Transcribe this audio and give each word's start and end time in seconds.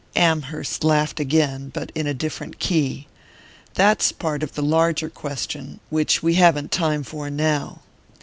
Amherst 0.15 0.83
laughed 0.83 1.19
again, 1.19 1.69
but 1.75 1.91
in 1.93 2.07
a 2.07 2.13
different 2.15 2.57
key. 2.57 3.05
"That's 3.75 4.11
part 4.11 4.41
of 4.41 4.55
the 4.55 4.63
larger 4.63 5.11
question, 5.11 5.79
which 5.91 6.23
we 6.23 6.33
haven't 6.33 6.71
time 6.71 7.03
for 7.03 7.29
now." 7.29 7.81